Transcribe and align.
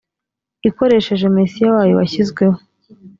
ikoresheje 0.69 1.25
mesiya 1.37 1.67
wayo 1.75 1.93
washyizweho 1.99 2.57